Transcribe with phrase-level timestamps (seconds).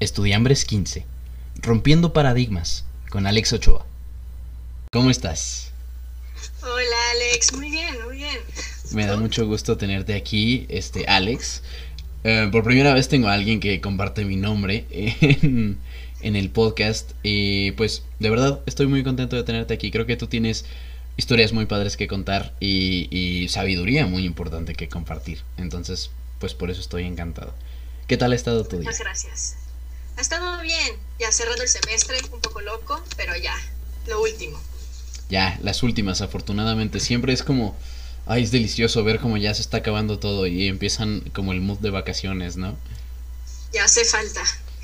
[0.00, 1.04] Estudiambres 15.
[1.60, 3.84] Rompiendo paradigmas con Alex Ochoa.
[4.92, 5.72] ¿Cómo estás?
[6.62, 8.38] Hola Alex, muy bien, muy bien.
[8.92, 11.62] Me da mucho gusto tenerte aquí, este Alex.
[12.22, 15.78] Eh, por primera vez tengo a alguien que comparte mi nombre en,
[16.20, 19.90] en el podcast y pues de verdad estoy muy contento de tenerte aquí.
[19.90, 20.64] Creo que tú tienes
[21.16, 25.42] historias muy padres que contar y, y sabiduría muy importante que compartir.
[25.56, 27.52] Entonces, pues por eso estoy encantado.
[28.06, 28.84] ¿Qué tal ha estado tu día?
[28.84, 29.67] Muchas gracias.
[30.18, 33.54] Ha estado bien, ya cerrando el semestre, un poco loco, pero ya,
[34.08, 34.60] lo último.
[35.30, 36.98] Ya, las últimas, afortunadamente.
[36.98, 37.78] Siempre es como,
[38.26, 41.78] ay, es delicioso ver cómo ya se está acabando todo y empiezan como el mood
[41.78, 42.76] de vacaciones, ¿no?
[43.72, 44.42] Ya hace falta.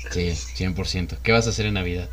[0.09, 1.17] Sí, 100%.
[1.21, 2.09] ¿Qué vas a hacer en Navidad?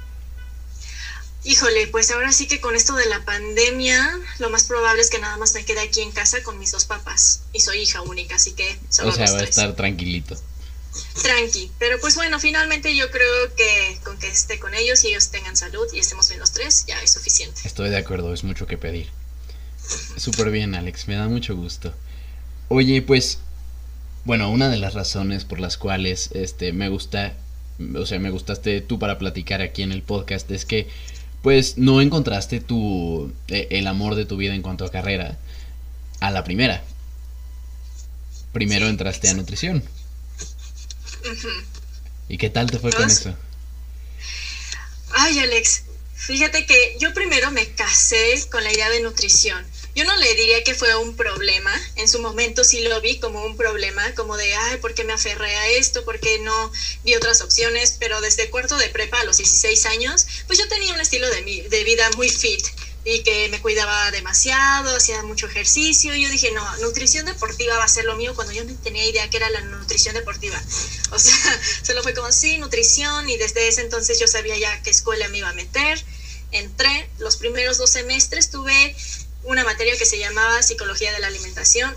[1.44, 5.20] Híjole, pues ahora sí que con esto de la pandemia, lo más probable es que
[5.20, 7.42] nada más me quede aquí en casa con mis dos papás.
[7.52, 10.36] Y soy hija única, así que solo o sea, los va a estar tranquilito.
[11.22, 15.30] Tranqui, pero pues bueno, finalmente yo creo que con que esté con ellos y ellos
[15.30, 17.62] tengan salud y estemos bien los tres, ya es suficiente.
[17.64, 19.08] Estoy de acuerdo, es mucho que pedir.
[20.16, 21.94] Súper bien, Alex, me da mucho gusto.
[22.68, 23.38] Oye, pues,
[24.24, 27.34] bueno, una de las razones por las cuales este me gusta,
[27.94, 30.88] o sea, me gustaste tú para platicar aquí en el podcast es que
[31.42, 35.38] pues no encontraste tu eh, el amor de tu vida en cuanto a carrera
[36.20, 36.84] a la primera.
[38.52, 39.82] Primero entraste a exacto.
[42.28, 43.36] ¿Y qué tal te fue con eso?
[45.10, 45.82] Ay, Alex,
[46.14, 49.68] fíjate que yo primero me casé con la idea de nutrición.
[49.94, 53.44] Yo no le diría que fue un problema, en su momento sí lo vi como
[53.44, 56.02] un problema, como de, ay, ¿por qué me aferré a esto?
[56.02, 56.70] ¿Por qué no
[57.04, 57.96] vi otras opciones?
[57.98, 61.42] Pero desde cuarto de prepa a los 16 años, pues yo tenía un estilo de,
[61.42, 62.64] mi- de vida muy fit
[63.04, 67.84] y que me cuidaba demasiado, hacía mucho ejercicio y yo dije, no, nutrición deportiva va
[67.84, 70.60] a ser lo mío cuando yo no tenía idea que era la nutrición deportiva.
[71.10, 74.90] O sea, solo fue como, sí, nutrición y desde ese entonces yo sabía ya qué
[74.90, 76.02] escuela me iba a meter.
[76.52, 78.94] Entré, los primeros dos semestres tuve
[79.42, 81.96] una materia que se llamaba psicología de la alimentación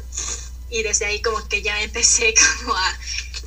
[0.69, 3.00] y desde ahí como que ya empecé como a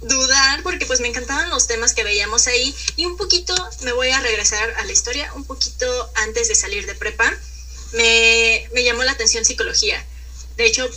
[0.03, 4.11] dudar porque pues me encantaban los temas que veíamos ahí y un poquito me voy
[4.11, 7.37] a regresar a la historia un poquito antes de salir de prepa
[7.93, 10.05] me, me llamó la atención psicología
[10.57, 10.89] de hecho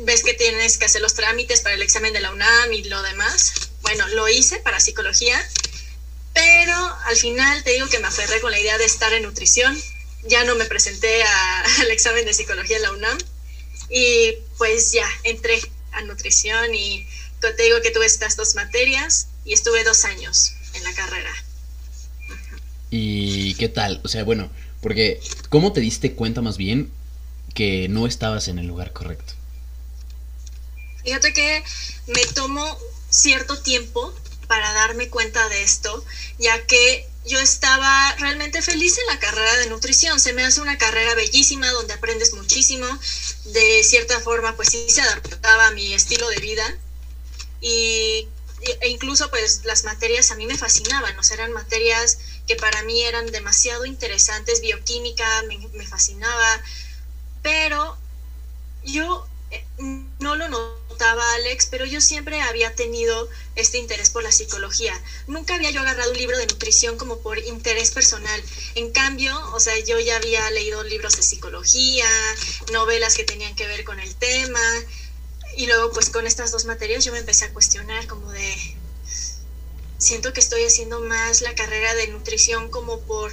[0.00, 3.02] ves que tienes que hacer los trámites para el examen de la UNAM y lo
[3.02, 5.40] demás bueno lo hice para psicología
[6.32, 9.80] pero al final te digo que me aferré con la idea de estar en nutrición
[10.24, 11.22] ya no me presenté
[11.80, 13.18] al examen de psicología en la UNAM
[13.90, 15.60] y pues ya entré
[15.92, 17.06] a nutrición y
[17.52, 21.32] te digo que tuve estas dos materias y estuve dos años en la carrera.
[22.90, 24.00] ¿Y qué tal?
[24.04, 24.50] O sea, bueno,
[24.84, 25.18] porque
[25.48, 26.92] ¿cómo te diste cuenta más bien
[27.54, 29.32] que no estabas en el lugar correcto?
[31.02, 31.64] Fíjate que
[32.08, 32.78] me tomó
[33.08, 34.14] cierto tiempo
[34.46, 36.04] para darme cuenta de esto,
[36.38, 40.20] ya que yo estaba realmente feliz en la carrera de nutrición.
[40.20, 42.86] Se me hace una carrera bellísima donde aprendes muchísimo.
[43.54, 46.78] De cierta forma, pues sí se adaptaba a mi estilo de vida.
[47.62, 48.28] Y,
[48.82, 52.82] e incluso pues las materias a mí me fascinaban, o sea, eran materias que para
[52.82, 56.60] mí eran demasiado interesantes, bioquímica me, fascinaba,
[57.42, 57.96] pero
[58.84, 59.64] yo eh,
[60.18, 65.00] no lo notaba, Alex, pero yo siempre había tenido este interés por la psicología.
[65.26, 68.42] Nunca había yo agarrado un libro de nutrición como por interés personal.
[68.74, 72.08] En cambio, o sea, yo ya había leído libros de psicología,
[72.72, 74.60] novelas que tenían que ver con el tema.
[75.56, 78.76] Y luego, pues con estas dos materias yo me empecé a cuestionar como de,
[80.04, 83.32] siento que estoy haciendo más la carrera de nutrición como por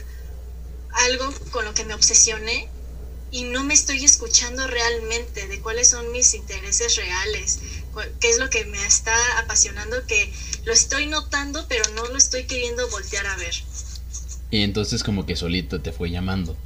[0.93, 2.69] algo con lo que me obsesioné
[3.29, 7.59] y no me estoy escuchando realmente de cuáles son mis intereses reales,
[8.19, 10.31] qué es lo que me está apasionando, que
[10.63, 13.55] lo estoy notando, pero no lo estoy queriendo voltear a ver.
[14.49, 16.57] Y entonces como que solito te fue llamando.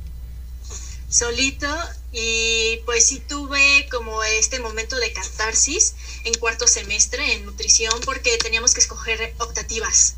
[1.10, 1.68] Solito
[2.12, 5.94] y pues sí tuve como este momento de catarsis
[6.26, 10.16] en cuarto semestre en nutrición porque teníamos que escoger optativas.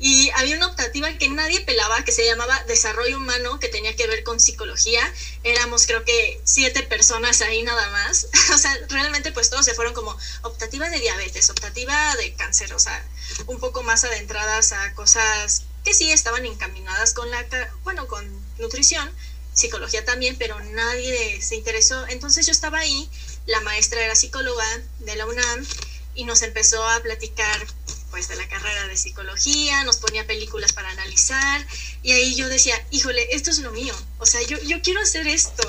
[0.00, 4.06] Y había una optativa que nadie pelaba, que se llamaba Desarrollo Humano, que tenía que
[4.06, 5.12] ver con psicología.
[5.42, 8.28] Éramos creo que siete personas ahí nada más.
[8.54, 12.78] O sea, realmente pues todos se fueron como optativa de diabetes, optativa de cáncer, o
[12.78, 13.06] sea,
[13.46, 17.44] un poco más adentradas a cosas que sí estaban encaminadas con la,
[17.84, 18.26] bueno, con
[18.58, 19.12] nutrición,
[19.52, 22.06] psicología también, pero nadie se interesó.
[22.08, 23.08] Entonces yo estaba ahí,
[23.48, 24.66] la maestra era psicóloga
[25.00, 25.66] de la UNAM
[26.14, 27.66] y nos empezó a platicar
[28.10, 31.66] pues de la carrera de psicología, nos ponía películas para analizar
[32.02, 35.26] y ahí yo decía, híjole, esto es lo mío, o sea, yo, yo quiero hacer
[35.26, 35.68] esto.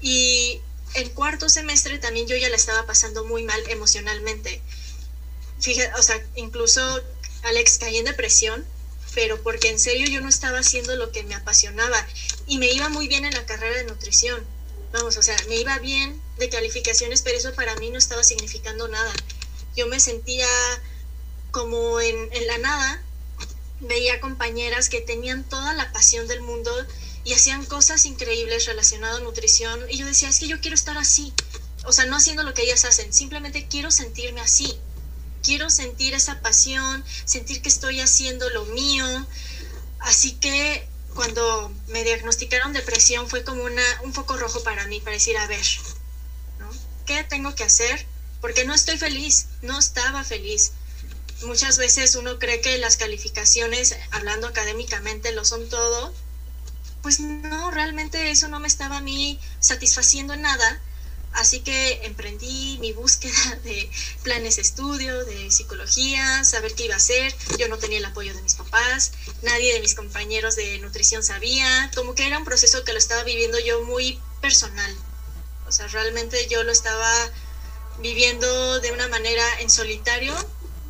[0.00, 0.60] Y
[0.94, 4.60] en cuarto semestre también yo ya la estaba pasando muy mal emocionalmente.
[5.60, 7.02] Fíjate, o sea, incluso
[7.44, 8.66] Alex caí en depresión
[9.14, 12.06] pero porque en serio yo no estaba haciendo lo que me apasionaba
[12.46, 14.44] y me iba muy bien en la carrera de nutrición.
[14.92, 18.88] Vamos, o sea, me iba bien de calificaciones, pero eso para mí no estaba significando
[18.88, 19.12] nada.
[19.74, 20.48] Yo me sentía
[21.50, 23.02] como en, en la nada,
[23.80, 26.72] veía compañeras que tenían toda la pasión del mundo
[27.24, 30.96] y hacían cosas increíbles relacionadas a nutrición y yo decía, es que yo quiero estar
[30.96, 31.32] así,
[31.84, 34.78] o sea, no haciendo lo que ellas hacen, simplemente quiero sentirme así
[35.46, 39.06] quiero sentir esa pasión, sentir que estoy haciendo lo mío.
[40.00, 45.12] Así que cuando me diagnosticaron depresión fue como una, un foco rojo para mí, para
[45.12, 45.64] decir, a ver.
[47.06, 48.06] ¿Qué tengo que hacer?
[48.40, 50.72] Porque no estoy feliz, no estaba feliz.
[51.42, 56.12] Muchas veces uno cree que las calificaciones, hablando académicamente, lo son todo.
[57.02, 60.82] Pues no, realmente eso no me estaba a mí satisfaciendo en nada
[61.36, 63.90] Así que emprendí mi búsqueda de
[64.22, 67.34] planes de estudio, de psicología, saber qué iba a hacer.
[67.58, 69.12] Yo no tenía el apoyo de mis papás,
[69.42, 73.22] nadie de mis compañeros de nutrición sabía, como que era un proceso que lo estaba
[73.22, 74.96] viviendo yo muy personal.
[75.68, 77.12] O sea, realmente yo lo estaba
[77.98, 80.34] viviendo de una manera en solitario.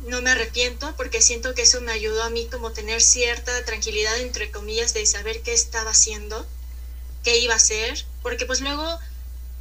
[0.05, 4.17] No me arrepiento porque siento que eso me ayudó a mí como tener cierta tranquilidad,
[4.19, 6.45] entre comillas, de saber qué estaba haciendo,
[7.23, 8.99] qué iba a hacer, porque pues luego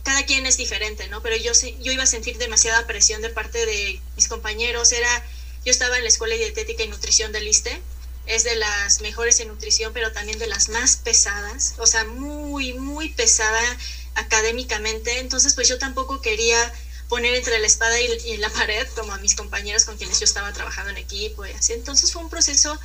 [0.07, 1.21] cada quien es diferente, ¿no?
[1.21, 4.93] Pero yo, yo iba a sentir demasiada presión de parte de mis compañeros.
[4.93, 5.25] Era,
[5.65, 7.81] yo estaba en la Escuela de Dietética y Nutrición del ISTE.
[8.27, 11.75] Es de las mejores en nutrición, pero también de las más pesadas.
[11.79, 13.77] O sea, muy, muy pesada
[14.17, 15.21] académicamente.
[15.21, 16.73] Entonces, pues yo tampoco quería
[17.09, 20.53] poner entre la espada y, la pared como a mis compañeros con quienes yo estaba
[20.53, 21.73] trabajando en equipo y así.
[21.73, 22.79] Entonces fue un proceso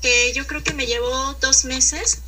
[0.00, 2.18] que yo creo que me llevó dos meses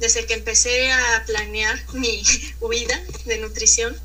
[0.00, 2.22] desde que empecé a planear mi
[2.60, 3.98] huida de nutrición,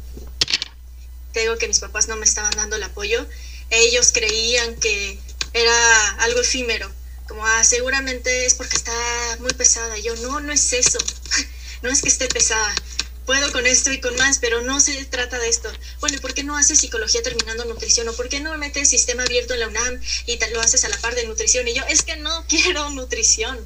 [1.34, 3.25] te digo que mis papás no me estaban dando el apoyo.
[3.69, 5.18] Ellos creían que
[5.54, 6.92] era algo efímero,
[7.28, 8.92] como ah, seguramente es porque está
[9.40, 9.98] muy pesada.
[10.00, 11.00] Yo, no, no es eso.
[11.81, 12.75] no es que esté pesada.
[13.31, 15.72] Puedo con esto y con más, pero no se trata de esto.
[16.01, 18.10] Bueno, ¿y por qué no haces psicología terminando nutrición?
[18.10, 20.98] ¿O por qué no metes sistema abierto en la UNAM y lo haces a la
[20.98, 21.66] par de nutrición?
[21.66, 23.57] Y yo, es que no quiero nutrición.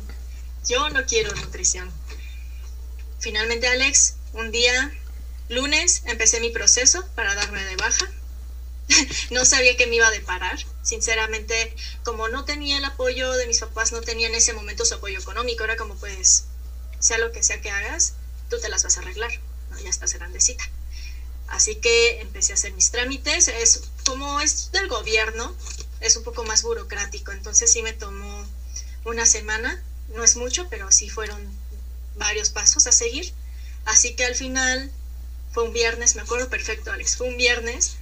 [0.68, 1.92] Yo no quiero nutrición.
[3.18, 4.96] Finalmente, Alex, un día,
[5.50, 8.08] lunes, empecé mi proceso para darme de baja.
[9.32, 10.60] no sabía que me iba a deparar.
[10.84, 14.94] Sinceramente, como no tenía el apoyo de mis papás, no tenía en ese momento su
[14.94, 15.64] apoyo económico.
[15.64, 16.44] Era como, pues,
[17.00, 18.14] sea lo que sea que hagas,
[18.52, 19.32] tú te las vas a arreglar.
[19.84, 20.64] Ya estás grandecita.
[21.48, 23.48] Así que empecé a hacer mis trámites.
[23.48, 25.56] Es como es del gobierno,
[26.02, 27.32] es un poco más burocrático.
[27.32, 28.46] Entonces sí me tomó
[29.04, 29.82] una semana.
[30.10, 31.40] No es mucho, pero sí fueron
[32.18, 33.34] varios pasos a seguir.
[33.86, 34.92] Así que al final
[35.52, 37.96] fue un viernes, me acuerdo perfecto, Alex, fue un viernes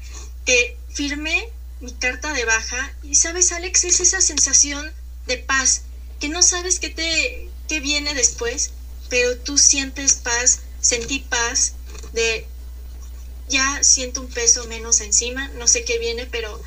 [0.45, 1.49] que firmé
[1.81, 4.91] mi carta de baja y sabes, Alex, es esa sensación
[5.27, 5.83] de paz,
[6.19, 8.71] que no sabes qué te qué viene después,
[9.09, 11.73] pero tú sientes paz, sentí paz
[12.13, 12.45] de
[13.49, 16.61] ya siento un peso menos encima, no sé qué viene, pero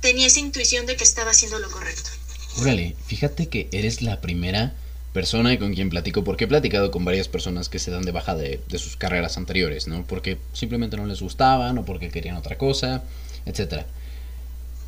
[0.00, 2.10] tenía esa intuición de que estaba haciendo lo correcto.
[2.58, 4.74] Órale, fíjate que eres la primera
[5.12, 8.34] persona con quien platico, porque he platicado con varias personas que se dan de baja
[8.34, 10.04] de, sus carreras anteriores, ¿no?
[10.06, 13.02] Porque simplemente no les gustaban o porque querían otra cosa,
[13.46, 13.84] etc.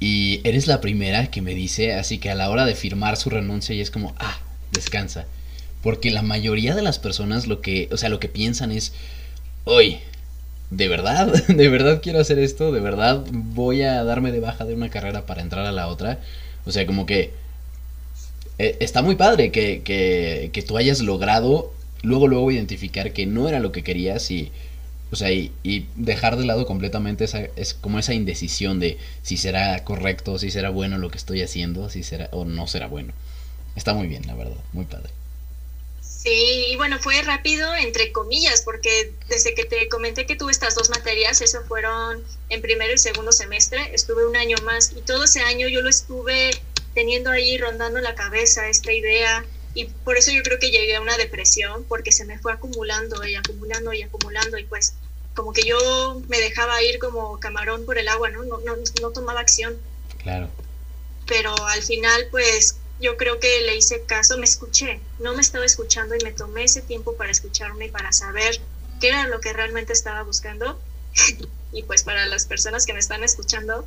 [0.01, 3.31] Y eres la primera que me dice, así que a la hora de firmar su
[3.31, 5.27] renuncia y es como, ah, descansa.
[5.83, 8.93] Porque la mayoría de las personas lo que, o sea, lo que piensan es,
[9.65, 9.99] hoy,
[10.71, 11.33] ¿de verdad?
[11.49, 12.73] ¿De verdad quiero hacer esto?
[12.73, 16.21] ¿De verdad voy a darme de baja de una carrera para entrar a la otra?
[16.65, 17.33] O sea, como que
[18.59, 21.73] eh, está muy padre que, que, tú hayas logrado
[22.03, 24.53] luego, luego identificar que no era lo que querías y,
[25.11, 25.53] o sea, y,
[25.97, 30.71] dejar de lado completamente esa, es como esa indecisión de si será correcto, si será
[30.71, 33.13] bueno lo que estoy haciendo, si será o no será bueno.
[33.75, 35.11] Está muy bien, la verdad, muy padre.
[36.23, 40.77] Sí, y bueno, fue rápido entre comillas, porque desde que te comenté que tuve estas
[40.77, 45.25] dos materias, eso fueron en primero y segundo semestre, estuve un año más y todo
[45.25, 46.51] ese año yo lo estuve
[46.95, 51.01] teniendo ahí rondando la cabeza esta idea y por eso yo creo que llegué a
[51.01, 54.95] una depresión porque se me fue acumulando y acumulando y acumulando y pues
[55.35, 58.45] como que yo me dejaba ir como camarón por el agua, ¿no?
[58.45, 59.77] No, no, no tomaba acción.
[60.23, 60.51] Claro.
[61.27, 65.67] Pero al final pues yo creo que le hice caso, me escuché, no me estaba
[65.67, 68.59] escuchando y me tomé ese tiempo para escucharme y para saber
[69.01, 70.81] qué era lo que realmente estaba buscando.
[71.73, 73.85] y pues para las personas que me están escuchando,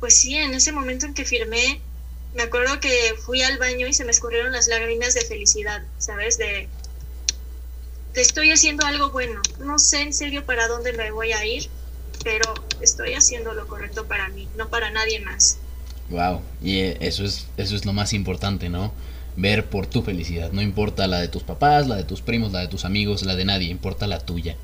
[0.00, 1.80] pues sí, en ese momento en que firmé
[2.36, 6.36] me acuerdo que fui al baño y se me escurrieron las lágrimas de felicidad, ¿sabes?
[6.36, 6.68] De,
[8.12, 9.40] te estoy haciendo algo bueno.
[9.58, 11.70] No sé en serio para dónde me voy a ir,
[12.22, 15.58] pero estoy haciendo lo correcto para mí, no para nadie más.
[16.10, 18.92] Wow, y eh, eso es, eso es lo más importante, ¿no?
[19.36, 20.50] ver por tu felicidad.
[20.52, 23.36] No importa la de tus papás, la de tus primos, la de tus amigos, la
[23.36, 24.56] de nadie, importa la tuya.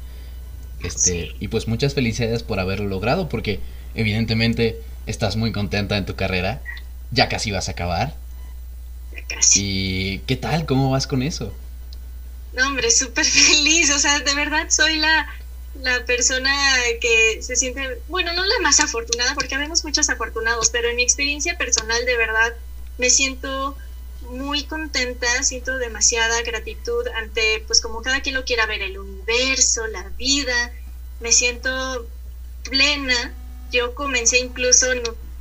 [0.82, 3.61] Este, y pues muchas felicidades por haberlo logrado, porque
[3.94, 6.62] evidentemente estás muy contenta en tu carrera.
[7.12, 8.14] Ya casi vas a acabar.
[9.14, 9.61] Ya casi.
[9.62, 10.66] ¿Y qué tal?
[10.66, 11.52] ¿Cómo vas con eso?
[12.54, 13.90] No, hombre, súper feliz.
[13.94, 15.28] O sea, de verdad soy la,
[15.80, 16.52] la persona
[17.00, 21.02] que se siente, bueno, no la más afortunada, porque vemos muchos afortunados, pero en mi
[21.02, 22.54] experiencia personal, de verdad,
[22.98, 23.76] me siento
[24.22, 29.86] muy contenta, siento demasiada gratitud ante, pues como cada quien lo quiera ver, el universo,
[29.86, 30.72] la vida,
[31.20, 32.06] me siento
[32.64, 33.34] plena.
[33.70, 34.86] Yo comencé incluso,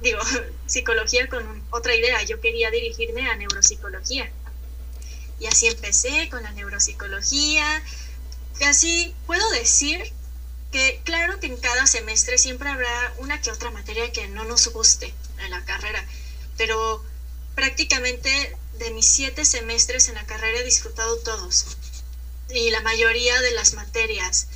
[0.01, 0.19] digo,
[0.65, 4.31] psicología con otra idea, yo quería dirigirme a neuropsicología.
[5.39, 7.83] Y así empecé con la neuropsicología.
[8.59, 10.13] Y así puedo decir
[10.71, 14.67] que claro que en cada semestre siempre habrá una que otra materia que no nos
[14.67, 16.05] guste en la carrera,
[16.57, 17.03] pero
[17.55, 21.77] prácticamente de mis siete semestres en la carrera he disfrutado todos
[22.49, 24.47] y la mayoría de las materias.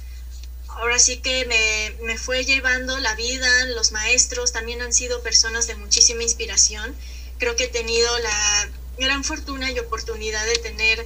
[0.67, 5.67] Ahora sí que me, me fue llevando la vida, los maestros también han sido personas
[5.67, 6.95] de muchísima inspiración.
[7.37, 11.05] Creo que he tenido la gran fortuna y oportunidad de tener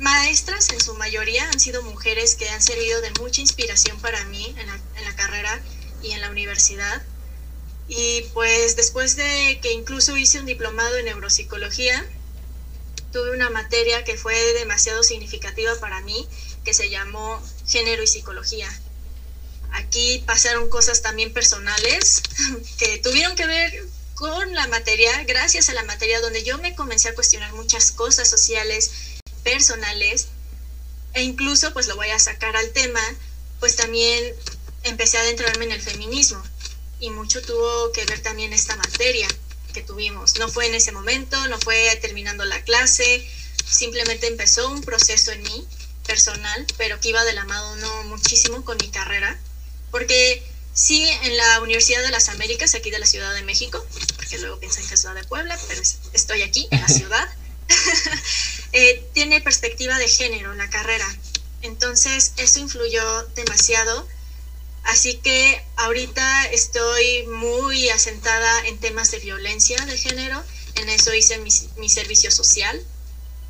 [0.00, 4.54] maestras, en su mayoría han sido mujeres que han servido de mucha inspiración para mí
[4.58, 5.62] en la, en la carrera
[6.02, 7.02] y en la universidad.
[7.88, 12.04] Y pues después de que incluso hice un diplomado en neuropsicología,
[13.12, 16.28] tuve una materia que fue demasiado significativa para mí,
[16.64, 18.68] que se llamó género y psicología.
[19.72, 22.22] Aquí pasaron cosas también personales
[22.78, 27.08] que tuvieron que ver con la materia, gracias a la materia donde yo me comencé
[27.08, 28.90] a cuestionar muchas cosas sociales,
[29.46, 30.26] personales,
[31.14, 33.00] e incluso, pues lo voy a sacar al tema,
[33.60, 34.34] pues también
[34.82, 36.42] empecé a adentrarme en el feminismo
[36.98, 39.28] y mucho tuvo que ver también esta materia
[39.72, 40.36] que tuvimos.
[40.40, 43.24] No fue en ese momento, no fue terminando la clase,
[43.64, 45.68] simplemente empezó un proceso en mí
[46.04, 49.38] personal, pero que iba de la mano no muchísimo con mi carrera,
[49.92, 50.42] porque
[50.74, 53.86] sí, en la Universidad de las Américas, aquí de la Ciudad de México,
[54.16, 55.80] porque luego piensan que es Ciudad de Puebla, pero
[56.12, 57.28] estoy aquí, en la ciudad,
[58.72, 61.06] eh, tiene perspectiva de género la carrera.
[61.62, 64.06] Entonces, eso influyó demasiado
[64.86, 70.40] Así que ahorita estoy muy asentada en temas de violencia de género,
[70.76, 72.80] en eso hice mi, servicio social.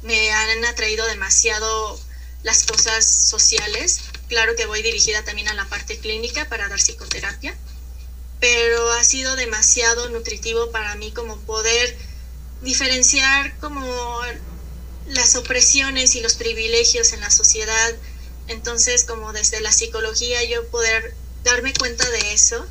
[0.02, 2.00] Me han atraído demasiado
[2.42, 4.00] las cosas sociales.
[4.28, 7.54] Claro que voy dirigida también a la parte clínica para dar psicoterapia,
[8.40, 11.99] pero ha sido demasiado nutritivo para mí como poder
[12.62, 14.20] diferenciar como
[15.06, 17.94] las opresiones y los privilegios en la sociedad.
[18.48, 22.66] Entonces, como desde la psicología yo poder darme cuenta de eso,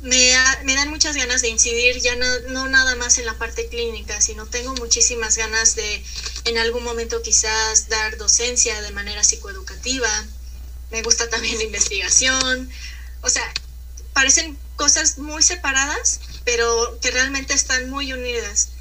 [0.00, 3.68] me, me, dan muchas ganas de incidir ya no, no, nada más en la parte
[3.68, 6.04] clínica, sino tengo muchísimas ganas de
[6.44, 10.10] en algún momento quizás dar docencia de manera psicoeducativa.
[10.90, 12.70] Me gusta también la investigación.
[13.22, 13.50] O sea,
[14.12, 18.73] parecen cosas muy separadas, pero que realmente están muy unidas.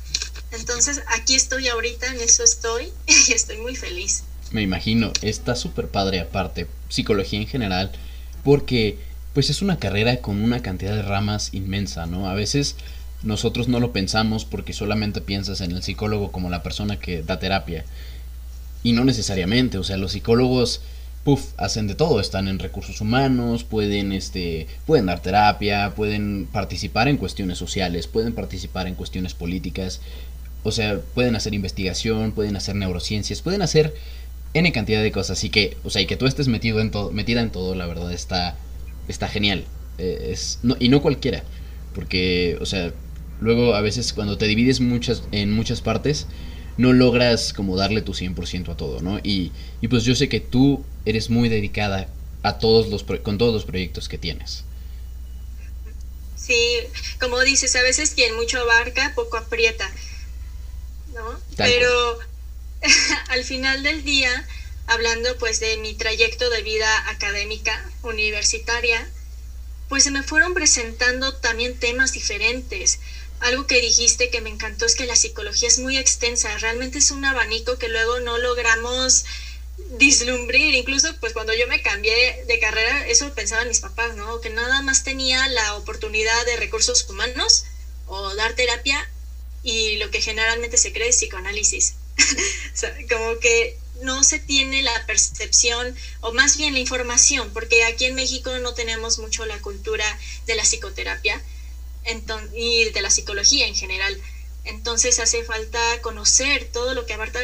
[0.54, 4.24] Entonces, aquí estoy ahorita, en eso estoy y estoy muy feliz.
[4.52, 7.92] Me imagino, está súper padre aparte, psicología en general
[8.44, 8.98] porque
[9.34, 12.30] pues es una carrera con una cantidad de ramas inmensa, ¿no?
[12.30, 12.76] A veces
[13.24, 17.40] nosotros no lo pensamos porque solamente piensas en el psicólogo como la persona que da
[17.40, 17.84] terapia.
[18.84, 20.82] Y no necesariamente, o sea, los psicólogos,
[21.24, 27.08] puff, hacen de todo, están en recursos humanos, pueden, este, pueden dar terapia, pueden participar
[27.08, 30.02] en cuestiones sociales, pueden participar en cuestiones políticas,
[30.64, 33.94] o sea, pueden hacer investigación, pueden hacer neurociencias, pueden hacer
[34.54, 35.38] N cantidad de cosas.
[35.38, 37.86] Así que, o sea, y que tú estés metido en todo, metida en todo, la
[37.86, 38.56] verdad, está,
[39.08, 39.66] está genial.
[39.98, 41.44] Eh, es, y no cualquiera.
[41.94, 42.94] Porque, o sea,
[43.40, 46.28] luego a veces cuando te divides muchas, en muchas partes,
[46.78, 49.20] no logras como darle tu 100% a todo, ¿no?
[49.20, 49.52] Y,
[49.82, 52.08] y pues yo sé que tú eres muy dedicada
[52.42, 54.64] a todos los, con todos los proyectos que tienes.
[56.36, 56.80] Sí,
[57.20, 59.90] como dices, a veces quien mucho abarca, poco aprieta,
[61.14, 61.40] ¿no?
[61.58, 62.20] Pero
[63.30, 64.48] al final del día,
[64.88, 69.08] hablando pues de mi trayecto de vida académica universitaria,
[69.90, 73.00] pues se me fueron presentando también temas diferentes.
[73.40, 77.12] Algo que dijiste que me encantó es que la psicología es muy extensa, realmente es
[77.12, 79.26] un abanico que luego no logramos
[79.98, 84.40] dislumbrir, incluso pues cuando yo me cambié de carrera, eso pensaban mis papás, ¿no?
[84.40, 87.66] Que nada más tenía la oportunidad de recursos humanos
[88.08, 89.10] o dar terapia
[89.64, 91.96] y lo que generalmente se cree es psicoanálisis.
[93.10, 98.16] como que no se tiene la percepción o más bien la información, porque aquí en
[98.16, 100.06] México no tenemos mucho la cultura
[100.46, 101.42] de la psicoterapia
[102.54, 104.20] y de la psicología en general.
[104.66, 107.40] Entonces hace falta conocer todo lo que abarca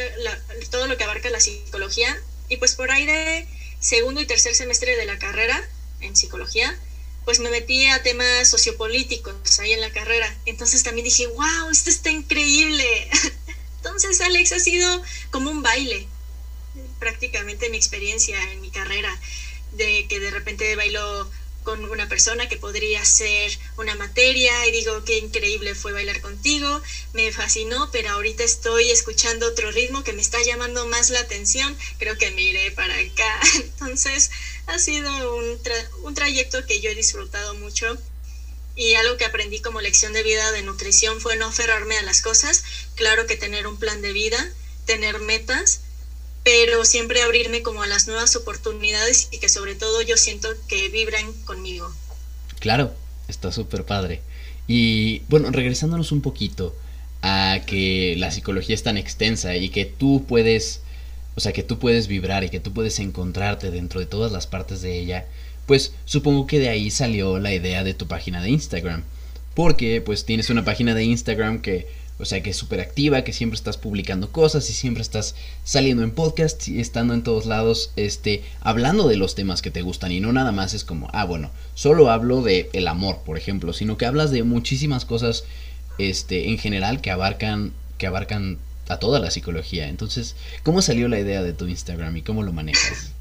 [0.70, 3.46] todo lo que abarca la psicología y pues por ahí de
[3.78, 5.62] segundo y tercer semestre de la carrera
[6.00, 6.78] en psicología,
[7.24, 10.34] pues me metí a temas sociopolíticos ahí en la carrera.
[10.46, 13.08] Entonces también dije, wow, esto está increíble.
[13.76, 16.06] Entonces, Alex, ha sido como un baile,
[16.98, 19.18] prácticamente mi experiencia en mi carrera,
[19.72, 21.30] de que de repente bailo
[21.62, 26.80] con una persona que podría ser una materia y digo qué increíble fue bailar contigo,
[27.12, 31.76] me fascinó, pero ahorita estoy escuchando otro ritmo que me está llamando más la atención,
[31.98, 33.40] creo que me iré para acá.
[33.54, 34.30] Entonces
[34.66, 35.60] ha sido un,
[36.02, 37.98] un trayecto que yo he disfrutado mucho
[38.74, 42.22] y algo que aprendí como lección de vida de nutrición fue no aferrarme a las
[42.22, 42.62] cosas,
[42.94, 44.50] claro que tener un plan de vida,
[44.86, 45.80] tener metas,
[46.42, 50.88] pero siempre abrirme como a las nuevas oportunidades y que sobre todo yo siento que
[50.88, 51.92] vibran conmigo.
[52.58, 52.94] Claro,
[53.28, 54.22] está súper padre.
[54.66, 56.74] Y bueno, regresándonos un poquito
[57.22, 60.80] a que la psicología es tan extensa y que tú puedes,
[61.34, 64.46] o sea, que tú puedes vibrar y que tú puedes encontrarte dentro de todas las
[64.46, 65.26] partes de ella,
[65.66, 69.04] pues supongo que de ahí salió la idea de tu página de Instagram.
[69.54, 71.88] Porque pues tienes una página de Instagram que
[72.20, 75.34] o sea, que es súper activa, que siempre estás publicando cosas y siempre estás
[75.64, 79.82] saliendo en podcasts y estando en todos lados, este, hablando de los temas que te
[79.82, 83.38] gustan y no nada más es como, ah, bueno, solo hablo de el amor, por
[83.38, 85.44] ejemplo, sino que hablas de muchísimas cosas,
[85.98, 88.58] este, en general que abarcan, que abarcan
[88.88, 89.88] a toda la psicología.
[89.88, 93.12] Entonces, ¿cómo salió la idea de tu Instagram y cómo lo manejas?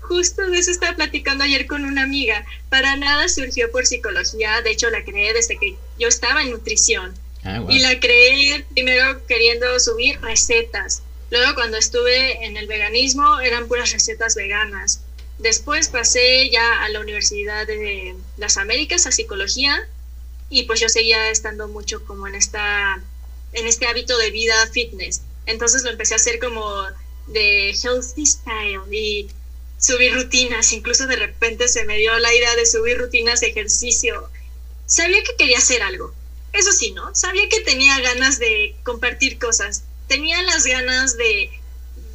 [0.00, 2.46] Justo de eso estaba platicando ayer con una amiga.
[2.68, 7.12] Para nada surgió por psicología, de hecho la creé desde que yo estaba en nutrición
[7.44, 11.02] Ah, y la creé primero queriendo subir recetas.
[11.30, 15.00] Luego cuando estuve en el veganismo eran puras recetas veganas.
[15.38, 19.86] Después pasé ya a la Universidad de las Américas a psicología
[20.48, 23.02] y pues yo seguía estando mucho como en esta
[23.52, 25.22] en este hábito de vida fitness.
[25.46, 26.84] Entonces lo empecé a hacer como
[27.26, 29.28] de healthy style y
[29.78, 34.28] subir rutinas, incluso de repente se me dio la idea de subir rutinas de ejercicio.
[34.86, 36.14] Sabía que quería hacer algo,
[36.56, 37.14] eso sí, ¿no?
[37.14, 41.50] Sabía que tenía ganas de compartir cosas, tenía las ganas de,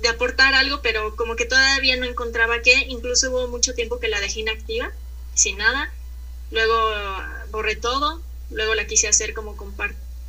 [0.10, 4.20] aportar algo, pero como que todavía no encontraba qué, incluso hubo mucho tiempo que la
[4.20, 4.92] dejé inactiva,
[5.36, 5.94] sin nada,
[6.50, 6.76] luego
[7.52, 9.56] borré todo, luego la quise hacer como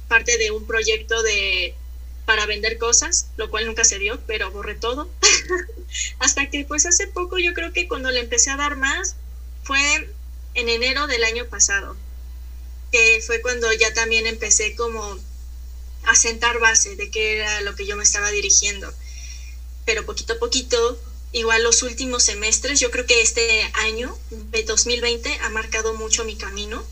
[0.08, 1.74] parte de un proyecto de
[2.26, 5.08] para vender cosas, lo cual nunca se dio, pero borré todo.
[6.18, 9.16] Hasta que pues hace poco yo creo que cuando le empecé a dar más
[9.64, 9.80] fue
[10.54, 11.96] en enero del año pasado
[12.92, 15.18] que fue cuando ya también empecé como
[16.04, 18.92] a sentar base de qué era lo que yo me estaba dirigiendo.
[19.84, 20.96] Pero poquito a poquito,
[21.32, 26.36] igual los últimos semestres, yo creo que este año, de 2020, ha marcado mucho mi
[26.36, 26.84] camino,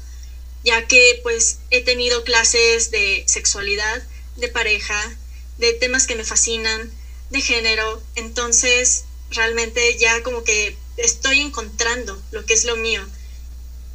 [0.65, 4.03] ya que pues he tenido clases de sexualidad,
[4.37, 5.17] de pareja,
[5.59, 6.91] de temas que me fascinan,
[7.31, 13.07] de género, entonces realmente ya como que estoy encontrando lo que es lo mío.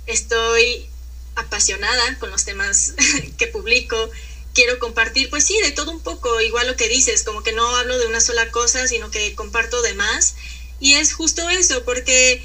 [0.06, 0.88] Estoy
[1.36, 2.94] apasionada con los temas
[3.38, 4.10] que publico.
[4.54, 7.76] Quiero compartir, pues sí, de todo un poco, igual lo que dices, como que no
[7.76, 10.36] hablo de una sola cosa, sino que comparto de más.
[10.80, 12.42] Y es justo eso, porque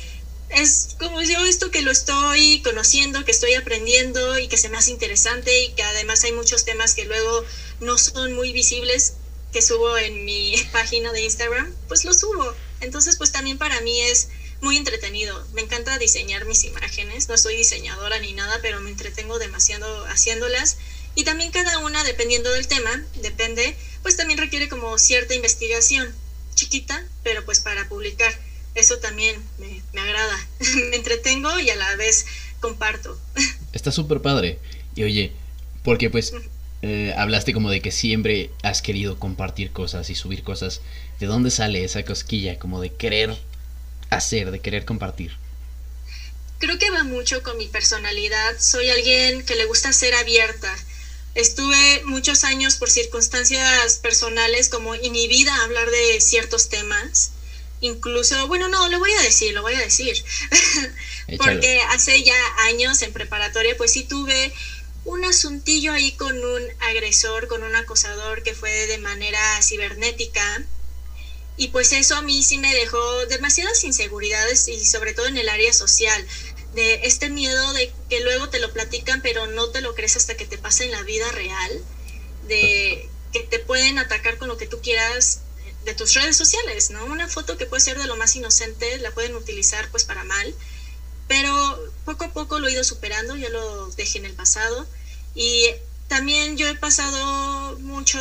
[0.50, 4.76] es como yo esto que lo estoy conociendo, que estoy aprendiendo y que se me
[4.76, 7.44] hace interesante y que además hay muchos temas que luego
[7.78, 9.12] no son muy visibles
[9.52, 12.54] que subo en mi página de Instagram, pues lo subo.
[12.80, 14.28] Entonces, pues también para mí es
[14.60, 15.46] muy entretenido.
[15.54, 17.28] Me encanta diseñar mis imágenes.
[17.28, 20.78] No soy diseñadora ni nada, pero me entretengo demasiado haciéndolas.
[21.14, 22.90] Y también cada una, dependiendo del tema,
[23.22, 26.08] depende, pues también requiere como cierta investigación,
[26.54, 28.32] chiquita, pero pues para publicar.
[28.74, 30.48] Eso también me, agrada.
[30.90, 32.26] me entretengo y a la vez
[32.60, 33.18] comparto.
[33.72, 34.58] Está súper padre.
[34.94, 35.32] Y oye,
[35.82, 36.32] porque pues
[36.82, 40.80] eh, hablaste como de que siempre has querido compartir cosas y subir cosas.
[41.18, 43.36] ¿De dónde sale esa cosquilla como de querer
[44.10, 45.32] hacer, de querer compartir?
[46.58, 48.54] Creo que va mucho con mi personalidad.
[48.58, 50.76] Soy alguien que le gusta ser abierta.
[51.34, 57.30] Estuve muchos años por circunstancias personales como inhibida a hablar de ciertos temas.
[57.80, 60.22] Incluso, bueno, no, lo voy a decir, lo voy a decir.
[61.38, 64.52] Porque hace ya años en preparatoria, pues sí tuve
[65.04, 70.62] un asuntillo ahí con un agresor, con un acosador que fue de manera cibernética
[71.60, 75.50] y pues eso a mí sí me dejó demasiadas inseguridades y sobre todo en el
[75.50, 76.26] área social,
[76.72, 80.38] de este miedo de que luego te lo platican pero no te lo crees hasta
[80.38, 81.84] que te pasa en la vida real,
[82.48, 85.40] de que te pueden atacar con lo que tú quieras
[85.84, 87.04] de tus redes sociales, ¿no?
[87.04, 90.54] Una foto que puede ser de lo más inocente, la pueden utilizar pues para mal,
[91.28, 94.86] pero poco a poco lo he ido superando, ya lo dejé en el pasado
[95.34, 95.66] y
[96.08, 98.18] también yo he pasado mucho,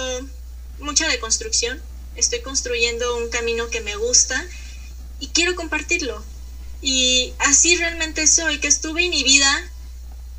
[0.79, 1.81] mucha deconstrucción.
[2.19, 4.45] Estoy construyendo un camino que me gusta
[5.19, 6.23] y quiero compartirlo.
[6.81, 9.71] Y así realmente soy, que estuve inhibida,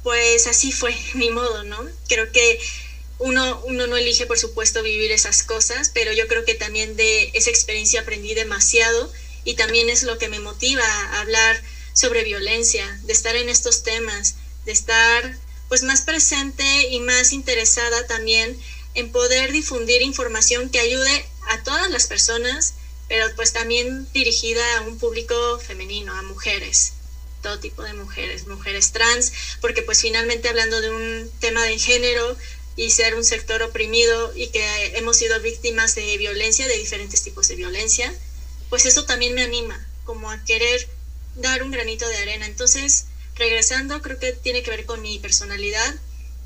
[0.02, 1.82] pues así fue, ni modo, ¿no?
[2.08, 2.58] Creo que
[3.18, 7.30] uno, uno no elige, por supuesto, vivir esas cosas, pero yo creo que también de
[7.34, 9.10] esa experiencia aprendí demasiado
[9.44, 11.62] y también es lo que me motiva a hablar
[11.92, 15.38] sobre violencia, de estar en estos temas, de estar
[15.68, 18.58] pues más presente y más interesada también
[18.94, 22.74] en poder difundir información que ayude a todas las personas,
[23.08, 26.92] pero pues también dirigida a un público femenino, a mujeres,
[27.42, 32.36] todo tipo de mujeres, mujeres trans, porque pues finalmente hablando de un tema de género
[32.76, 37.48] y ser un sector oprimido y que hemos sido víctimas de violencia, de diferentes tipos
[37.48, 38.14] de violencia,
[38.68, 40.88] pues eso también me anima como a querer
[41.36, 42.46] dar un granito de arena.
[42.46, 45.94] Entonces, regresando, creo que tiene que ver con mi personalidad,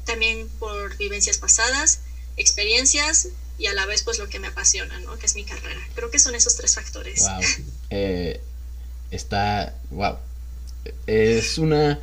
[0.04, 2.00] también por vivencias pasadas,
[2.36, 5.16] experiencias y a la vez pues lo que me apasiona, ¿no?
[5.18, 5.80] Que es mi carrera.
[5.94, 7.20] Creo que son esos tres factores.
[7.22, 7.40] Wow.
[7.90, 8.40] Eh,
[9.10, 10.16] está, wow.
[11.06, 12.00] Es una,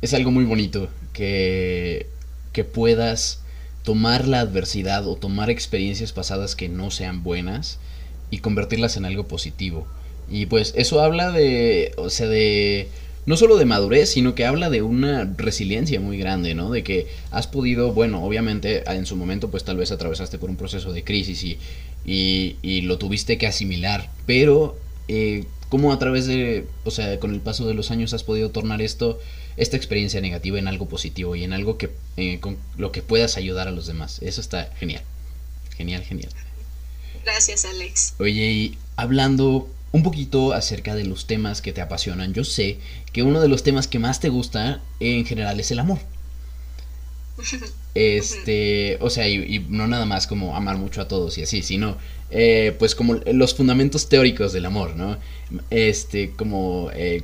[0.00, 2.06] es algo muy bonito que,
[2.52, 3.40] que puedas
[3.82, 7.78] tomar la adversidad o tomar experiencias pasadas que no sean buenas
[8.30, 9.86] y convertirlas en algo positivo.
[10.28, 12.88] Y pues eso habla de, o sea, de
[13.24, 16.70] no solo de madurez, sino que habla de una resiliencia muy grande, ¿no?
[16.70, 20.56] De que has podido, bueno, obviamente en su momento pues tal vez atravesaste por un
[20.56, 21.58] proceso de crisis y,
[22.04, 27.40] y, lo tuviste que asimilar, pero eh, ¿cómo a través de, o sea, con el
[27.40, 29.20] paso de los años has podido tornar esto,
[29.56, 33.36] esta experiencia negativa en algo positivo y en algo que, eh, con lo que puedas
[33.36, 34.20] ayudar a los demás?
[34.20, 35.02] Eso está genial,
[35.76, 36.32] genial, genial.
[37.24, 38.14] Gracias, Alex.
[38.18, 42.32] Oye, y hablando un poquito acerca de los temas que te apasionan.
[42.32, 42.78] Yo sé
[43.12, 45.98] que uno de los temas que más te gusta en general es el amor.
[47.94, 51.98] Este, o sea, y, no nada más como amar mucho a todos y así, sino
[52.30, 55.18] eh, pues como los fundamentos teóricos del amor, ¿no?
[55.68, 57.22] Este, como eh,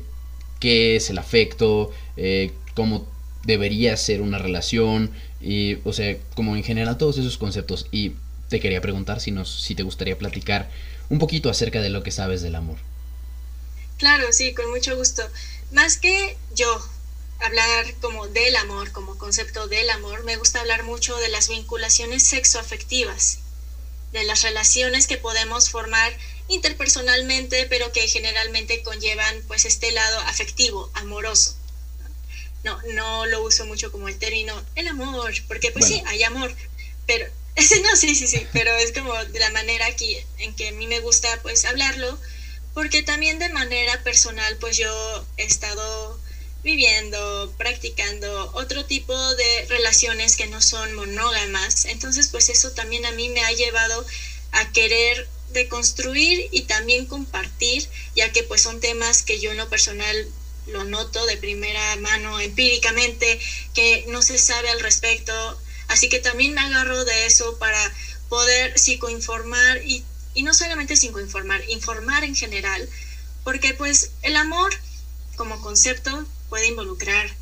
[0.61, 3.07] qué es el afecto, eh, cómo
[3.45, 7.87] debería ser una relación, y, o sea, como en general todos esos conceptos.
[7.91, 8.13] Y
[8.49, 10.69] te quería preguntar si, nos, si te gustaría platicar
[11.11, 12.79] un poquito acerca de lo que sabes del amor.
[13.99, 15.29] Claro, sí, con mucho gusto.
[15.73, 16.89] Más que yo
[17.41, 22.23] hablar como del amor, como concepto del amor, me gusta hablar mucho de las vinculaciones
[22.23, 23.39] sexoafectivas,
[24.13, 26.13] de las relaciones que podemos formar
[26.49, 31.55] interpersonalmente, pero que generalmente conllevan pues este lado afectivo, amoroso.
[32.65, 36.55] No, no lo uso mucho como el término el amor, porque pues sí, hay amor,
[37.07, 37.27] pero
[37.83, 40.87] no, sí, sí, sí, pero es como de la manera aquí en que a mí
[40.87, 42.19] me gusta pues hablarlo,
[42.75, 46.19] porque también de manera personal pues yo he estado
[46.63, 53.13] viviendo, practicando otro tipo de relaciones que no son monógamas, entonces pues eso también a
[53.13, 54.05] mí me ha llevado
[54.53, 59.69] a querer deconstruir y también compartir, ya que pues son temas que yo en lo
[59.69, 60.29] personal
[60.67, 63.39] lo noto de primera mano empíricamente,
[63.75, 67.93] que no se sabe al respecto, Así que también me agarro de eso para
[68.29, 70.03] poder psicoinformar y,
[70.35, 72.89] y no solamente psicoinformar, informar en general,
[73.43, 74.71] porque pues el amor
[75.37, 77.35] como concepto puede involucrar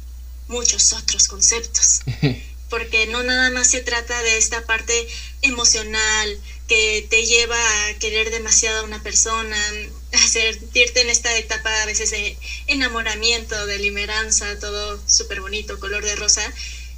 [0.49, 2.01] muchos otros conceptos,
[2.71, 5.07] porque no nada más se trata de esta parte
[5.43, 9.57] emocional que te lleva a querer demasiado a una persona,
[10.13, 16.05] a sentirte en esta etapa a veces de enamoramiento, de limeranza, todo súper bonito, color
[16.05, 16.53] de rosa,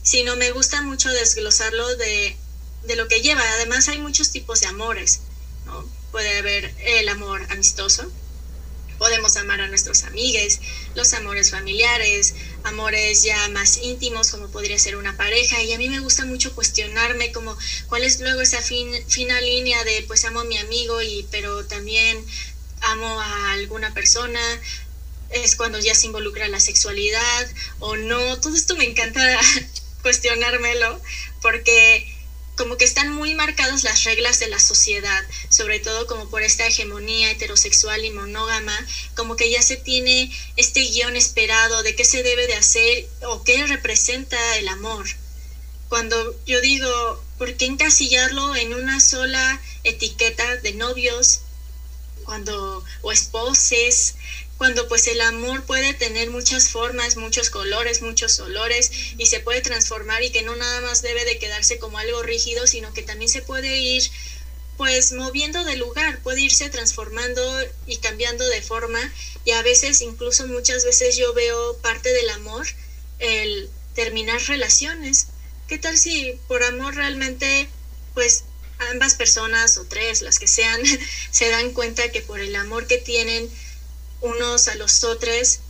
[0.08, 2.34] sino me gusta mucho desglosarlo de,
[2.96, 3.42] lo que lleva.
[3.52, 5.20] Además hay muchos tipos de amores,
[5.66, 5.84] ¿no?
[6.10, 8.10] Puede haber el amor amistoso,
[8.96, 10.60] podemos amar a nuestros amigues,
[10.94, 15.90] los amores familiares, amores ya más íntimos como podría ser una pareja y a mí
[15.90, 17.54] me gusta mucho cuestionarme como
[17.88, 21.66] cuál es luego esa fin, fina línea de pues amo a mi amigo y pero
[21.66, 22.24] también
[22.80, 24.40] amo a alguna persona
[25.28, 27.46] es cuando ya se involucra la sexualidad
[27.78, 29.20] o no todo esto me encanta
[30.08, 30.98] cuestionármelo,
[31.42, 32.10] porque
[32.56, 36.66] como que están muy marcadas las reglas de la sociedad, sobre todo como por esta
[36.66, 38.74] hegemonía heterosexual y monógama,
[39.14, 43.44] como que ya se tiene este guion esperado de qué se debe de hacer o
[43.44, 45.06] qué representa el amor.
[45.90, 51.40] Cuando yo digo, ¿por qué encasillarlo en una sola etiqueta de novios
[52.24, 54.14] cuando o esposes
[54.58, 59.62] cuando pues el amor puede tener muchas formas, muchos colores, muchos olores y se puede
[59.62, 63.30] transformar y que no nada más debe de quedarse como algo rígido, sino que también
[63.30, 64.02] se puede ir
[64.76, 67.42] pues moviendo de lugar, puede irse transformando
[67.86, 69.12] y cambiando de forma.
[69.44, 72.66] Y a veces incluso muchas veces yo veo parte del amor
[73.18, 75.26] el terminar relaciones.
[75.68, 77.68] ¿qué tal si por amor realmente,
[78.14, 78.44] pues
[78.78, 80.82] ambas personas o tres, las que sean,
[81.30, 83.48] se dan cuenta que por el amor que tienen
[84.20, 85.60] unos a los otros,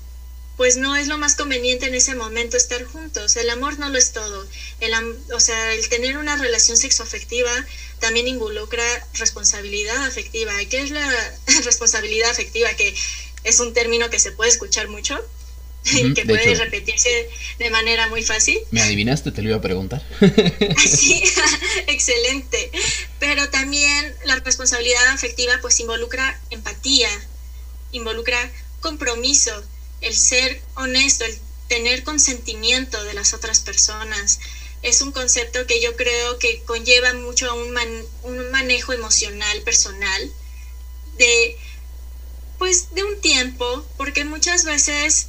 [0.57, 3.37] pues no es lo más conveniente en ese momento estar juntos.
[3.37, 4.45] El amor no lo es todo.
[4.81, 4.93] El,
[5.33, 7.53] o sea, el tener una relación sexoafectiva
[8.01, 8.85] también involucra
[9.15, 10.61] responsabilidad afectiva.
[10.61, 11.33] ¿Y qué es la
[11.65, 12.75] responsabilidad afectiva?
[12.75, 12.93] Que
[13.45, 15.25] es un término que se puede escuchar mucho,
[15.85, 18.59] que puede repetirse de manera muy fácil.
[18.71, 19.31] ¿Me adivinaste?
[19.31, 20.05] Te lo iba a preguntar.
[20.87, 21.23] sí,
[21.87, 22.71] excelente.
[23.19, 27.09] Pero también la responsabilidad afectiva pues involucra empatía,
[27.93, 28.39] involucra
[28.81, 29.53] compromiso,
[30.01, 34.41] el ser honesto, el tener consentimiento de las otras personas.
[34.83, 37.77] Es un concepto que yo creo que conlleva mucho un,
[38.23, 40.33] un manejo emocional personal
[41.17, 41.57] de
[42.59, 45.29] pues de un tiempo, porque muchas veces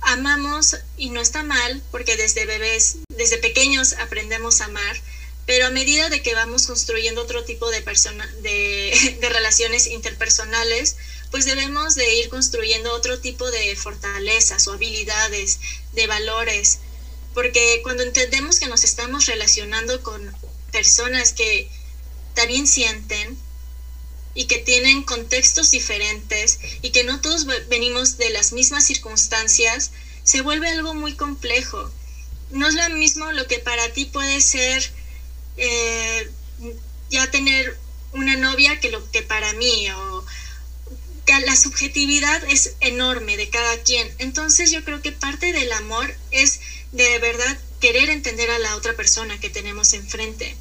[0.00, 5.00] amamos y no está mal, porque desde bebés, desde pequeños aprendemos a amar,
[5.46, 10.96] pero a medida de que vamos construyendo otro tipo de, persona, de, de relaciones interpersonales,
[11.30, 15.58] pues debemos de ir construyendo otro tipo de fortalezas o habilidades,
[15.92, 16.78] de valores,
[17.34, 20.32] porque cuando entendemos que nos estamos relacionando con
[20.70, 21.68] personas que
[22.34, 23.36] también sienten
[24.34, 29.90] y que tienen contextos diferentes y que no todos venimos de las mismas circunstancias,
[30.22, 31.90] se vuelve algo muy complejo.
[32.50, 34.92] No es lo mismo lo que para ti puede ser
[35.56, 36.30] eh,
[37.10, 37.76] ya tener
[38.12, 40.24] una novia que lo que para mí o
[41.40, 44.08] la subjetividad es enorme de cada quien.
[44.18, 46.60] Entonces yo creo que parte del amor es
[46.92, 50.56] de verdad querer entender a la otra persona que tenemos enfrente,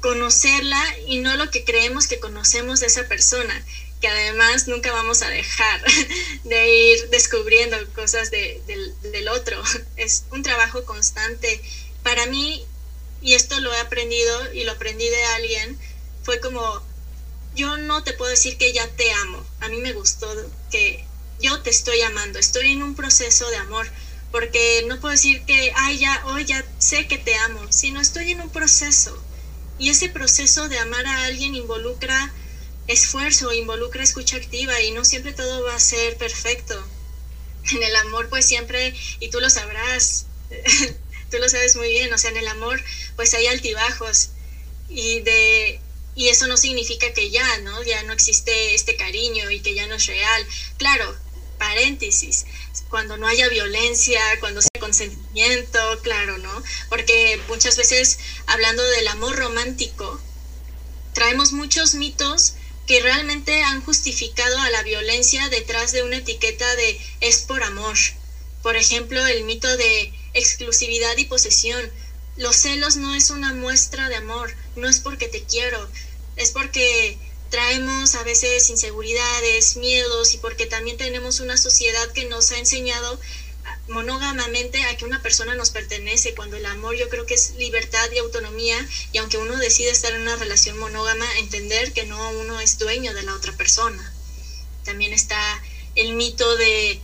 [0.00, 3.64] conocerla y no lo que creemos que conocemos de esa persona,
[4.00, 5.82] que además nunca vamos a dejar
[6.44, 9.62] de ir descubriendo cosas del, del otro.
[9.96, 11.60] Es un trabajo constante.
[12.02, 12.66] Para mí,
[13.24, 15.78] y esto lo he aprendido y lo aprendí de alguien,
[16.22, 16.82] fue como
[17.54, 19.42] yo no te puedo decir que ya te amo.
[19.60, 20.28] A mí me gustó
[20.70, 21.04] que
[21.40, 22.38] yo te estoy amando.
[22.38, 23.86] Estoy en un proceso de amor.
[24.30, 27.60] Porque no puedo decir que, ay, ya, hoy ya sé que te amo.
[27.70, 29.16] Sino estoy en un proceso.
[29.78, 32.32] Y ese proceso de amar a alguien involucra
[32.88, 36.84] esfuerzo, involucra escucha activa y no siempre todo va a ser perfecto.
[37.72, 40.26] En el amor, pues siempre, y tú lo sabrás,
[41.34, 42.80] tú lo sabes muy bien, o sea, en el amor,
[43.16, 44.30] pues hay altibajos.
[44.88, 45.80] Y de
[46.14, 47.82] y eso no significa que ya, ¿no?
[47.82, 50.46] Ya no existe este cariño y que ya no es real.
[50.76, 51.12] Claro,
[51.58, 52.46] paréntesis,
[52.88, 56.62] cuando no haya violencia, cuando sea consentimiento, claro, ¿no?
[56.88, 60.20] Porque muchas veces hablando del amor romántico,
[61.14, 62.54] traemos muchos mitos
[62.86, 67.96] que realmente han justificado a la violencia detrás de una etiqueta de es por amor.
[68.62, 71.90] Por ejemplo, el mito de exclusividad y posesión.
[72.36, 75.88] Los celos no es una muestra de amor, no es porque te quiero,
[76.36, 77.16] es porque
[77.50, 83.20] traemos a veces inseguridades, miedos y porque también tenemos una sociedad que nos ha enseñado
[83.88, 88.10] monógamamente a que una persona nos pertenece, cuando el amor yo creo que es libertad
[88.12, 88.76] y autonomía
[89.12, 93.14] y aunque uno decide estar en una relación monógama, entender que no uno es dueño
[93.14, 94.12] de la otra persona.
[94.84, 95.62] También está
[95.94, 97.00] el mito de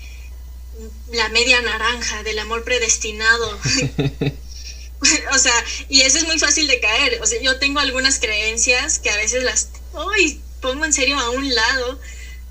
[1.12, 3.58] la media naranja, del amor predestinado.
[5.32, 7.20] o sea, y eso es muy fácil de caer.
[7.22, 11.30] O sea, yo tengo algunas creencias que a veces las hoy pongo en serio a
[11.30, 12.00] un lado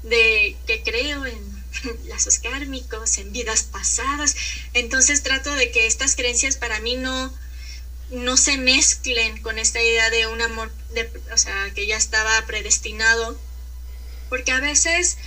[0.03, 1.59] de que creo en
[2.07, 4.35] lazos kármicos, en vidas pasadas.
[4.73, 7.33] Entonces trato de que estas creencias para mí no,
[8.09, 12.45] no se mezclen con esta idea de un amor, de, o sea, que ya estaba
[12.45, 13.39] predestinado.
[14.29, 15.17] Porque a veces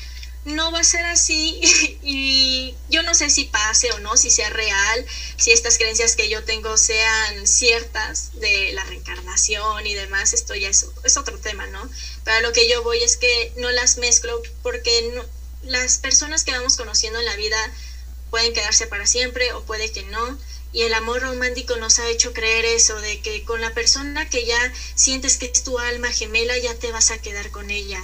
[0.44, 1.60] no va a ser así
[2.02, 5.04] y yo no sé si pase o no, si sea real,
[5.36, 10.68] si estas creencias que yo tengo sean ciertas de la reencarnación y demás, esto ya
[10.68, 11.88] es, otro tema, ¿no?
[12.24, 15.22] Pero lo que yo voy es que no las mezclo porque
[15.62, 17.72] las personas que vamos conociendo en la vida
[18.30, 20.38] pueden quedarse para siempre o puede que no.
[20.72, 24.46] Y el amor romántico nos ha hecho creer eso, de que con la persona que
[24.46, 28.02] ya sientes que es tu alma gemela, ya te vas a quedar con ella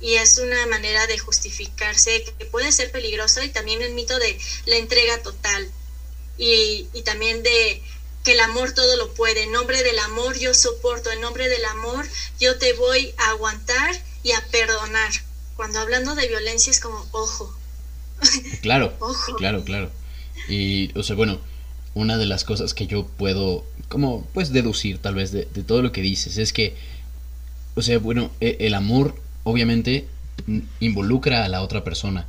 [0.00, 4.38] y es una manera de justificarse que puede ser peligrosa y también el mito de
[4.66, 5.70] la entrega total
[6.38, 7.82] y, también de
[8.24, 9.42] que el amor todo lo puede.
[9.42, 12.06] En nombre del amor yo soporto, en nombre del amor
[12.38, 15.10] yo te voy a aguantar y a perdonar.
[15.56, 17.54] Cuando hablando de violencia es como, ojo.
[18.62, 19.36] Claro, ojo.
[19.36, 19.90] claro, claro.
[20.48, 21.40] Y, o sea, bueno,
[21.94, 25.82] una de las cosas que yo puedo, como, pues, deducir tal vez de, de todo
[25.82, 26.76] lo que dices es que,
[27.74, 30.06] o sea, bueno, e, el amor obviamente
[30.80, 32.26] involucra a la otra persona,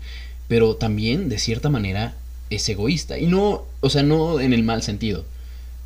[0.47, 2.15] pero también de cierta manera
[2.49, 3.17] es egoísta.
[3.17, 5.25] Y no, o sea, no en el mal sentido,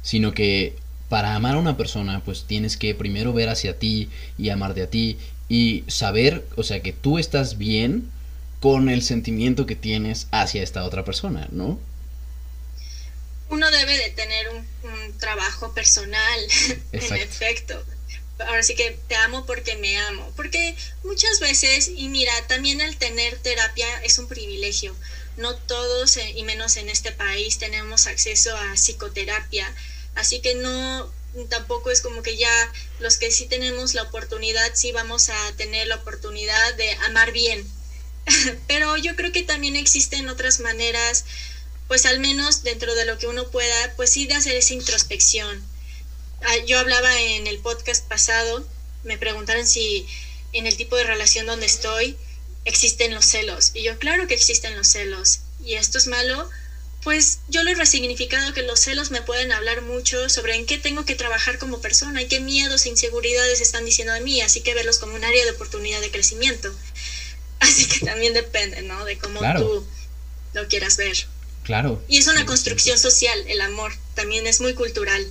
[0.01, 0.75] sino que
[1.09, 4.89] para amar a una persona, pues tienes que primero ver hacia ti y amarte a
[4.89, 8.09] ti y saber, o sea, que tú estás bien
[8.59, 11.79] con el sentimiento que tienes hacia esta otra persona, ¿no?
[13.49, 14.65] Uno debe de tener un,
[15.19, 16.39] trabajo personal,
[16.91, 17.81] en efecto.
[18.39, 20.31] Ahora sí que te amo porque me amo.
[20.35, 24.95] Porque muchas veces, y mira, también el tener terapia es un privilegio.
[25.37, 29.73] No todos, eh, y menos en este país, tenemos acceso a psicoterapia.
[30.15, 31.11] Así que no,
[31.49, 35.87] tampoco es como que ya los que sí tenemos la oportunidad, sí vamos a tener
[35.87, 37.65] la oportunidad de amar bien.
[38.67, 41.25] Pero yo creo que también existen otras maneras,
[41.87, 45.63] pues al menos dentro de lo que uno pueda, pues sí de hacer esa introspección.
[46.41, 48.65] Ah, yo hablaba en el podcast pasado,
[49.03, 50.05] me preguntaron si
[50.53, 52.17] en el tipo de relación donde estoy
[52.65, 53.71] existen los celos.
[53.73, 55.41] Y yo, claro que existen los celos.
[55.63, 56.49] ¿Y esto es malo?
[57.05, 60.79] pues yo lo he resignificado que los celos me pueden hablar mucho sobre en qué
[60.79, 64.61] tengo que trabajar como persona y qué miedos e inseguridades están diciendo de mí, así
[64.61, 66.73] que verlos como un área de oportunidad de crecimiento.
[67.59, 69.05] Así que también depende, ¿no?
[69.05, 69.85] De cómo tú
[70.53, 71.15] lo quieras ver.
[71.63, 72.03] Claro.
[72.07, 75.25] Y es una construcción social, el amor, también es muy cultural.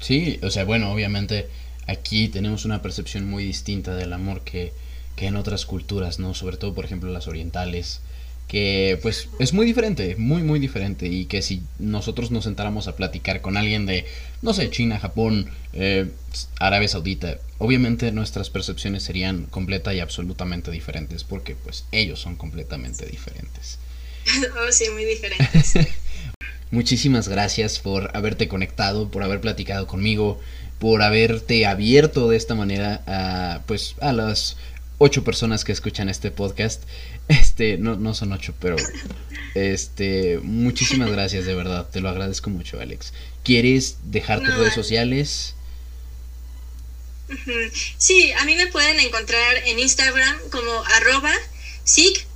[0.00, 1.48] Sí, o sea, bueno, obviamente
[1.86, 4.72] aquí tenemos una percepción muy distinta del amor que,
[5.16, 6.34] que en otras culturas, ¿no?
[6.34, 8.00] Sobre todo, por ejemplo, las orientales
[8.48, 12.96] que pues es muy diferente, muy muy diferente y que si nosotros nos sentáramos a
[12.96, 14.06] platicar con alguien de,
[14.40, 16.10] no sé, China, Japón, eh,
[16.58, 23.06] Arabia Saudita, obviamente nuestras percepciones serían completa y absolutamente diferentes porque pues ellos son completamente
[23.06, 23.78] diferentes.
[24.28, 25.74] Oh, sí, muy diferentes.
[26.70, 30.40] Muchísimas gracias por haberte conectado, por haber platicado conmigo,
[30.78, 34.56] por haberte abierto de esta manera a pues a las
[34.98, 36.82] ocho personas que escuchan este podcast.
[37.28, 38.76] Este, no, no son ocho, pero
[39.54, 41.86] este, muchísimas gracias, de verdad.
[41.90, 43.12] Te lo agradezco mucho, Alex.
[43.44, 45.54] ¿Quieres dejar tus redes sociales?
[47.98, 51.34] Sí, a mí me pueden encontrar en Instagram como arroba
[51.84, 52.26] psic,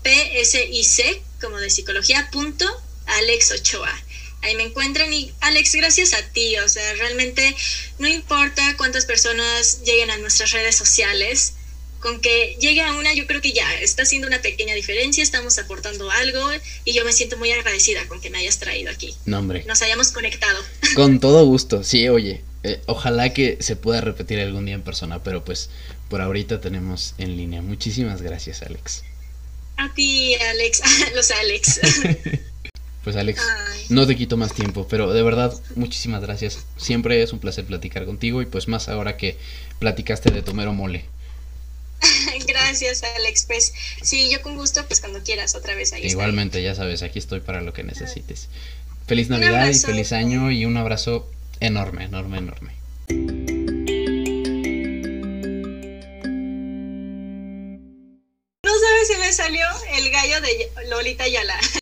[1.40, 2.66] como de psicología, punto,
[3.06, 3.92] Alex Ochoa.
[4.42, 7.54] Ahí me encuentran y Alex, gracias a ti, o sea, realmente
[7.98, 11.54] no importa cuántas personas lleguen a nuestras redes sociales,
[12.02, 15.58] con que llegue a una, yo creo que ya está haciendo una pequeña diferencia, estamos
[15.58, 16.50] aportando algo
[16.84, 19.14] y yo me siento muy agradecida con que me hayas traído aquí.
[19.24, 19.64] No, hombre.
[19.66, 20.58] Nos hayamos conectado.
[20.96, 22.42] Con todo gusto, sí, oye.
[22.64, 25.70] Eh, ojalá que se pueda repetir algún día en persona, pero pues
[26.08, 27.62] por ahorita tenemos en línea.
[27.62, 29.04] Muchísimas gracias, Alex.
[29.76, 30.82] A ti, Alex,
[31.14, 31.80] los Alex.
[33.04, 33.42] pues Alex,
[33.88, 36.64] no te quito más tiempo, pero de verdad, muchísimas gracias.
[36.76, 39.36] Siempre es un placer platicar contigo y pues más ahora que
[39.78, 41.04] platicaste de Tomero Mole.
[42.46, 43.44] Gracias, Alex.
[43.46, 46.06] Pues sí, yo con gusto, pues cuando quieras, otra vez ahí.
[46.06, 48.48] Igualmente, ya sabes, aquí estoy para lo que necesites.
[49.06, 52.72] Feliz Navidad y feliz año y un abrazo enorme, enorme, enorme.
[58.64, 61.58] No sabes si me salió el gallo de Lolita Yala.